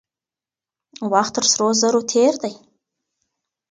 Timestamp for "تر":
1.35-1.43